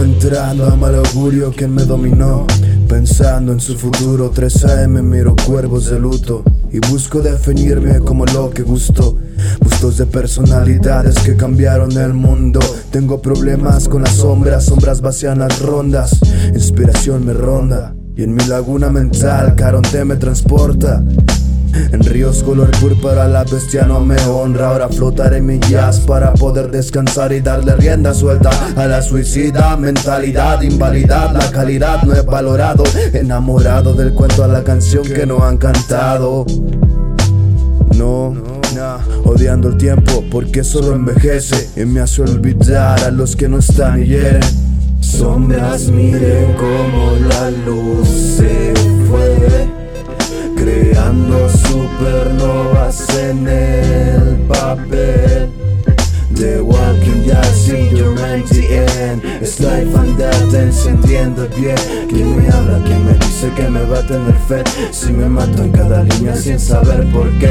Entrando 0.00 0.66
a 0.66 0.76
mal 0.76 0.94
augurio 0.94 1.50
quien 1.50 1.74
me 1.74 1.84
dominó. 1.84 2.46
Pensando 2.88 3.52
en 3.52 3.58
su 3.58 3.76
futuro 3.76 4.30
3 4.30 4.64
AM 4.64 5.02
miro 5.02 5.34
cuervos 5.46 5.90
de 5.90 5.98
luto 5.98 6.42
Y 6.70 6.78
busco 6.90 7.20
definirme 7.20 7.98
como 7.98 8.24
lo 8.26 8.50
que 8.50 8.62
gusto. 8.62 9.16
Bustos 9.60 9.96
de 9.98 10.06
personalidades 10.06 11.18
que 11.18 11.34
cambiaron 11.34 11.90
el 11.98 12.14
mundo. 12.14 12.60
Tengo 12.92 13.20
problemas 13.20 13.88
con 13.88 14.02
las 14.02 14.14
sombras, 14.14 14.66
sombras 14.66 15.00
vacían 15.00 15.40
las 15.40 15.60
rondas. 15.60 16.18
Inspiración 16.54 17.26
me 17.26 17.32
ronda 17.32 17.94
y 18.16 18.22
en 18.22 18.34
mi 18.34 18.44
laguna 18.44 18.90
mental 18.90 19.56
Caronte 19.56 20.04
me 20.04 20.16
transporta 20.16 21.02
en 21.72 22.04
ríos 22.04 22.42
color 22.42 22.70
púrpura 22.80 23.28
la 23.28 23.44
bestia 23.44 23.84
no 23.84 24.00
me 24.00 24.16
honra. 24.24 24.68
Ahora 24.68 24.88
flotaré 24.88 25.40
mi 25.40 25.58
jazz 25.58 26.00
para 26.00 26.32
poder 26.34 26.70
descansar 26.70 27.32
y 27.32 27.40
darle 27.40 27.74
rienda 27.76 28.14
suelta 28.14 28.50
A 28.76 28.86
la 28.86 29.02
suicida 29.02 29.76
mentalidad, 29.76 30.62
invalidad 30.62 31.32
La 31.32 31.50
calidad 31.50 32.02
no 32.02 32.14
he 32.14 32.22
valorado. 32.22 32.84
Enamorado 33.12 33.94
del 33.94 34.12
cuento 34.12 34.44
a 34.44 34.48
la 34.48 34.64
canción 34.64 35.04
que 35.04 35.26
no 35.26 35.44
han 35.44 35.58
cantado. 35.58 36.44
No, 37.96 38.34
odiando 39.24 39.68
el 39.68 39.76
tiempo 39.76 40.24
porque 40.30 40.64
solo 40.64 40.94
envejece 40.94 41.68
Y 41.76 41.84
me 41.84 42.00
hace 42.00 42.22
olvidar 42.22 43.02
a 43.04 43.10
los 43.10 43.36
que 43.36 43.48
no 43.48 43.58
están 43.58 44.02
y 44.02 44.06
hieren. 44.06 44.42
Sombras 45.00 45.88
miren 45.88 46.54
como 46.54 47.16
la 47.28 47.50
luz 47.50 48.08
se 48.08 48.72
fue 49.08 49.79
supernovas 52.00 53.08
en 53.18 53.46
el 53.46 54.36
papel. 54.48 55.50
The 56.34 56.62
Walking 56.62 57.26
Dead, 57.26 57.44
see 57.54 57.90
your 57.90 58.18
end 58.18 59.22
Es 59.42 59.60
life 59.60 59.99
death, 60.60 60.70
encendiendo 60.70 61.48
bien 61.56 61.76
¿Quién 62.08 62.36
me 62.36 62.48
habla? 62.48 62.82
¿Quién 62.84 63.04
me 63.04 63.12
dice 63.12 63.50
que 63.54 63.70
me 63.70 63.82
va 63.84 63.98
a 63.98 64.06
tener 64.06 64.34
fe? 64.34 64.64
Si 64.90 65.12
me 65.12 65.28
mato 65.28 65.62
en 65.62 65.70
cada 65.70 66.02
línea 66.02 66.34
sin 66.34 66.58
saber 66.58 67.06
por 67.12 67.30
qué. 67.38 67.50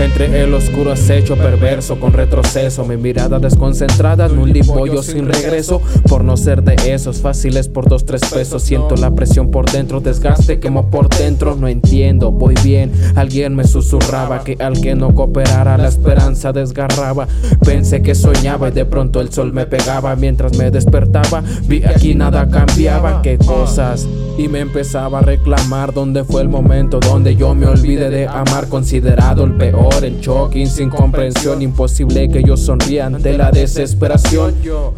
Entre 0.00 0.42
el 0.42 0.52
oscuro 0.52 0.92
acecho 0.92 1.36
perverso 1.36 2.00
con 2.00 2.12
retroceso 2.12 2.84
Mi 2.84 2.96
mirada 2.96 3.38
desconcentrada 3.38 4.26
en 4.26 4.38
un 4.38 4.52
yo 4.52 5.02
sin 5.02 5.26
regreso. 5.26 5.80
Por 6.08 6.24
no 6.24 6.36
ser 6.36 6.62
de 6.62 6.92
esos 6.92 7.20
fáciles 7.20 7.68
por 7.68 7.88
dos, 7.88 8.04
tres 8.04 8.22
pesos 8.32 8.62
Siento 8.62 8.96
la 8.96 9.12
presión 9.12 9.50
por 9.50 9.70
dentro, 9.70 10.00
desgaste 10.00 10.58
quemo 10.58 10.90
por 10.90 11.08
dentro. 11.08 11.54
No 11.54 11.68
entiendo, 11.68 12.32
voy 12.32 12.54
bien. 12.64 12.92
Alguien 13.14 13.54
me 13.54 13.64
susurraba 13.64 14.42
que 14.42 14.56
al 14.58 14.80
que 14.80 14.94
no 14.94 15.14
cooperara 15.14 15.78
la 15.78 15.88
esperanza 15.88 16.52
desgarraba. 16.52 17.28
Pensé 17.64 18.02
que 18.02 18.14
soñaba 18.14 18.68
y 18.68 18.72
de 18.72 18.84
pronto 18.84 19.20
el 19.20 19.32
sol 19.32 19.52
me 19.52 19.66
pegaba 19.66 20.16
Mientras 20.16 20.56
me 20.56 20.70
despertaba. 20.70 21.42
Vi 21.68 21.84
aquí 21.84 22.14
nada 22.14 22.48
cambiaba 22.50 23.22
Qué 23.22 23.38
cosas. 23.38 24.06
Y 24.38 24.48
me 24.48 24.60
empezaba 24.60 25.18
a 25.18 25.22
reclamar 25.22 25.92
dónde 25.92 26.24
fue 26.24 26.40
el 26.40 26.48
momento 26.48 26.98
donde 26.98 27.36
yo 27.36 27.54
me 27.54 27.66
olvidé 27.66 28.08
de 28.08 28.26
amar 28.26 28.68
Considerado 28.68 29.44
el 29.44 29.52
peor, 29.52 30.02
en 30.02 30.20
shocking, 30.20 30.66
sin 30.66 30.88
comprensión 30.88 31.60
Imposible 31.60 32.28
que 32.28 32.42
yo 32.42 32.56
sonría 32.56 33.06
ante 33.06 33.36
la 33.36 33.50
desesperación. 33.50 34.54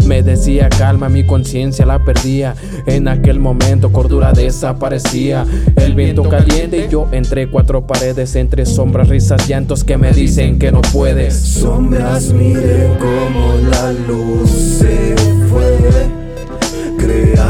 Me 0.07 0.23
decía 0.23 0.69
calma, 0.69 1.09
mi 1.09 1.27
conciencia 1.27 1.85
la 1.87 2.05
perdía. 2.05 2.55
En 2.87 3.09
aquel 3.09 3.41
momento 3.41 3.91
cordura 3.91 4.33
desaparecía. 4.33 5.45
El 5.77 5.95
viento 5.95 6.29
caliente 6.29 6.87
y 6.87 6.93
yo 6.93 7.09
entre 7.13 7.51
cuatro 7.51 7.87
paredes 7.87 8.37
Entre 8.37 8.67
sombras, 8.67 9.09
risas, 9.09 9.49
llantos 9.49 9.83
que 9.85 9.97
me 9.97 10.13
dicen 10.13 10.59
que 10.59 10.71
no 10.71 10.81
puedes. 10.93 11.35
Sombras 11.35 12.33
mire 12.33 12.91
como 12.99 13.55
la 13.71 13.93
luz 13.93 14.51
se 14.51 15.32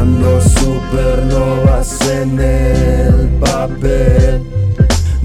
creando 0.02 0.40
supernovas 0.40 2.00
en 2.10 2.40
el 2.40 3.28
papel. 3.40 4.42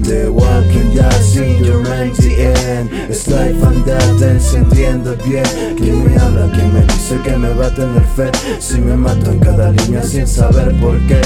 The 0.02 0.30
Walking 0.30 0.94
Dead, 0.94 1.12
see 1.20 1.58
your 1.58 1.84
end 1.86 2.88
Es 3.10 3.26
life 3.26 3.62
and 3.62 3.84
death, 3.84 4.22
encendiendo 4.22 5.16
bien 5.26 5.44
¿Quién 5.76 6.04
me 6.04 6.16
habla? 6.18 6.50
¿Quién 6.52 6.72
me 6.72 6.80
dice 6.82 7.18
que 7.24 7.36
me 7.36 7.52
va 7.52 7.66
a 7.66 7.74
tener 7.74 8.04
fe? 8.16 8.30
Si 8.60 8.78
me 8.80 8.96
mato 8.96 9.32
en 9.32 9.40
cada 9.40 9.72
línea 9.72 10.02
sin 10.02 10.26
saber 10.26 10.72
por 10.80 10.98
qué 11.08 11.20